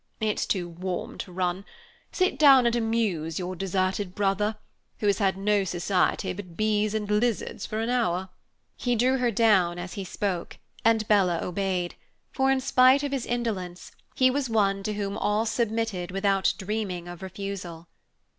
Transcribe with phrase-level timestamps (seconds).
[0.19, 1.63] "It's too warm to run.
[2.11, 4.55] Sit down and amuse your deserted brother,
[4.97, 8.29] who has had no society but bees and lizards for an hour."
[8.75, 11.93] He drew her down as he spoke, and Bella obeyed;
[12.31, 17.07] for, in spite of his indolence, he was one to whom all submitted without dreaming
[17.07, 17.87] of refusal.